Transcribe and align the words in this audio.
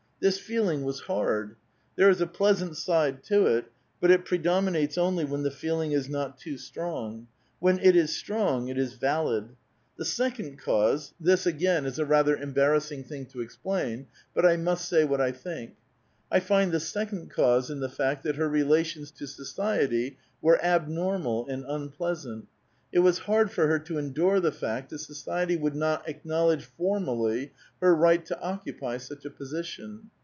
This 0.21 0.37
feeling 0.37 0.83
was 0.83 0.99
hard. 0.99 1.55
There 1.95 2.07
is 2.11 2.21
a 2.21 2.27
pleasant 2.27 2.77
side 2.77 3.23
to 3.23 3.47
it; 3.47 3.71
but 3.99 4.11
it 4.11 4.23
pre 4.23 4.37
dominates 4.37 4.95
only 4.95 5.25
when 5.25 5.41
the 5.41 5.49
feeling 5.49 5.93
is 5.93 6.07
not 6.07 6.37
too 6.37 6.59
strong. 6.59 7.25
When 7.57 7.79
it 7.79 7.95
is 7.95 8.15
strong 8.15 8.67
it 8.67 8.77
is 8.77 8.93
valid. 8.93 9.55
The 9.97 10.05
second 10.05 10.59
cause— 10.59 11.15
this, 11.19 11.47
again, 11.47 11.87
is 11.87 11.97
a 11.97 12.03
A 12.03 12.05
VITAL 12.05 12.23
QUESTION. 12.35 12.53
327 12.53 12.97
rather 13.01 13.01
embarrassiDg 13.01 13.07
thing 13.09 13.25
to 13.33 13.41
explain, 13.41 14.07
but 14.35 14.45
I 14.45 14.57
must 14.57 14.87
say 14.87 15.03
what 15.05 15.21
I 15.21 15.31
think— 15.31 15.73
I 16.31 16.39
find 16.39 16.71
the 16.71 16.79
second 16.79 17.31
cause 17.31 17.71
in 17.71 17.79
tlie 17.79 17.89
fact 17.91 18.23
that 18.23 18.35
her 18.35 18.47
relations 18.47 19.09
to 19.13 19.25
society 19.25 20.19
were 20.39 20.63
abnormal 20.63 21.47
and 21.47 21.65
unpleasant; 21.67 22.47
it 22.93 22.99
was 22.99 23.19
hard 23.19 23.49
for 23.49 23.67
her 23.67 23.79
to 23.79 23.97
endure 23.97 24.41
the 24.41 24.51
fact 24.51 24.89
that 24.89 24.99
society 24.99 25.55
would 25.55 25.73
not 25.77 26.09
acknowledge 26.09 26.65
for 26.65 26.99
mally 26.99 27.49
her 27.81 27.95
right 27.95 28.25
to 28.25 28.37
occupy 28.41 28.97
such 28.97 29.23
a 29.23 29.29
position. 29.29 30.01